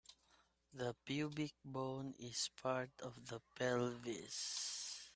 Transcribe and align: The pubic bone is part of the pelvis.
The 0.73 0.95
pubic 1.05 1.53
bone 1.63 2.15
is 2.17 2.49
part 2.59 2.89
of 3.03 3.27
the 3.27 3.39
pelvis. 3.55 5.07